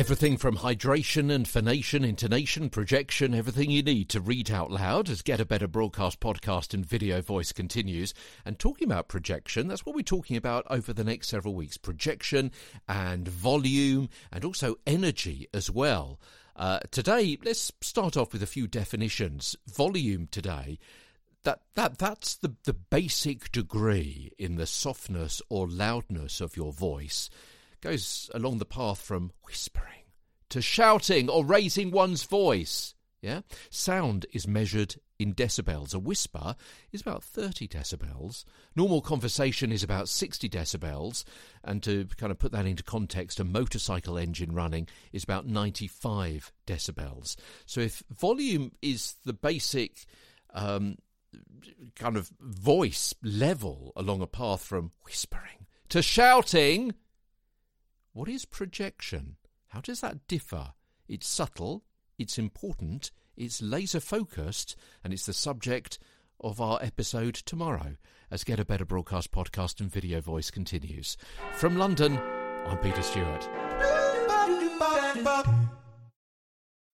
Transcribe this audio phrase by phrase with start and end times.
[0.00, 5.20] Everything from hydration and phonation, intonation, projection, everything you need to read out loud as
[5.20, 8.14] Get a Better Broadcast podcast and video voice continues.
[8.46, 12.50] And talking about projection, that's what we're talking about over the next several weeks projection
[12.88, 16.18] and volume and also energy as well.
[16.56, 19.54] Uh, today, let's start off with a few definitions.
[19.70, 20.78] Volume today.
[21.44, 27.28] That, that that's the, the basic degree in the softness or loudness of your voice
[27.80, 29.86] goes along the path from whispering
[30.50, 32.94] to shouting or raising one's voice.
[33.22, 33.42] Yeah?
[33.70, 35.94] Sound is measured in decibels.
[35.94, 36.56] A whisper
[36.90, 38.44] is about 30 decibels.
[38.74, 41.24] Normal conversation is about 60 decibels.
[41.62, 46.50] And to kind of put that into context, a motorcycle engine running is about 95
[46.66, 47.36] decibels.
[47.66, 50.06] So if volume is the basic
[50.54, 50.96] um,
[51.94, 56.94] kind of voice level along a path from whispering to shouting,
[58.12, 59.36] what is projection?
[59.68, 60.72] How does that differ?
[61.08, 61.84] It's subtle,
[62.18, 65.98] it's important, it's laser focused, and it's the subject
[66.40, 67.96] of our episode tomorrow
[68.30, 71.16] as Get a Better Broadcast podcast and video voice continues.
[71.54, 72.18] From London,
[72.66, 73.48] I'm Peter Stewart.